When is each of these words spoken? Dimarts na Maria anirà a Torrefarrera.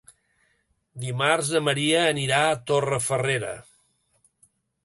Dimarts 1.03 1.51
na 1.55 1.61
Maria 1.67 2.01
anirà 2.15 2.39
a 2.47 2.57
Torrefarrera. 2.71 3.55